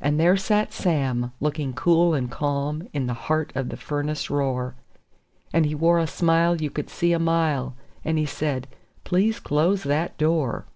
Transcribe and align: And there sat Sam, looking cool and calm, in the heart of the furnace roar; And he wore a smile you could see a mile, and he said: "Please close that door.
And 0.00 0.18
there 0.18 0.36
sat 0.36 0.72
Sam, 0.72 1.30
looking 1.38 1.72
cool 1.72 2.14
and 2.14 2.28
calm, 2.28 2.88
in 2.92 3.06
the 3.06 3.14
heart 3.14 3.52
of 3.54 3.68
the 3.68 3.76
furnace 3.76 4.28
roar; 4.28 4.74
And 5.52 5.64
he 5.64 5.72
wore 5.76 6.00
a 6.00 6.06
smile 6.08 6.60
you 6.60 6.68
could 6.68 6.90
see 6.90 7.12
a 7.12 7.20
mile, 7.20 7.76
and 8.04 8.18
he 8.18 8.26
said: 8.26 8.66
"Please 9.04 9.38
close 9.38 9.84
that 9.84 10.18
door. 10.18 10.66